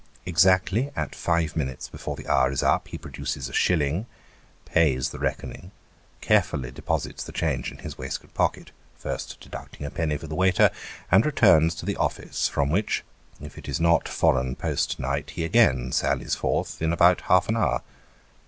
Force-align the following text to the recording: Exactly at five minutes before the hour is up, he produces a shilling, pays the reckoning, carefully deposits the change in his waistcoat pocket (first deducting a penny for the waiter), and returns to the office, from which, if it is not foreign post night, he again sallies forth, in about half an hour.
Exactly 0.25 0.89
at 0.95 1.13
five 1.13 1.55
minutes 1.55 1.87
before 1.87 2.15
the 2.15 2.27
hour 2.27 2.49
is 2.51 2.63
up, 2.63 2.87
he 2.87 2.97
produces 2.97 3.47
a 3.47 3.53
shilling, 3.53 4.07
pays 4.65 5.11
the 5.11 5.19
reckoning, 5.19 5.69
carefully 6.21 6.71
deposits 6.71 7.23
the 7.23 7.31
change 7.31 7.71
in 7.71 7.77
his 7.77 7.99
waistcoat 7.99 8.33
pocket 8.33 8.71
(first 8.97 9.39
deducting 9.39 9.85
a 9.85 9.91
penny 9.91 10.17
for 10.17 10.25
the 10.25 10.33
waiter), 10.33 10.71
and 11.11 11.23
returns 11.23 11.75
to 11.75 11.85
the 11.85 11.97
office, 11.97 12.47
from 12.47 12.71
which, 12.71 13.03
if 13.39 13.59
it 13.59 13.69
is 13.69 13.79
not 13.79 14.09
foreign 14.09 14.55
post 14.55 14.97
night, 14.97 15.29
he 15.35 15.43
again 15.45 15.91
sallies 15.91 16.33
forth, 16.33 16.81
in 16.81 16.91
about 16.91 17.21
half 17.29 17.47
an 17.47 17.55
hour. 17.55 17.83